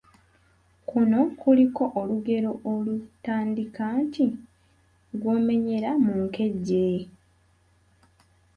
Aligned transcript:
Kuno 0.87 1.19
kuliko 1.39 1.83
olugero 1.99 2.51
olutandika 2.73 3.83
nti: 4.01 4.25
Gw'omenyera 5.19 5.89
mu 6.03 6.13
nkejje,……… 6.25 6.87